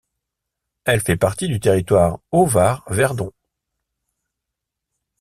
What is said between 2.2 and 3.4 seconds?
Haut-Var Verdon.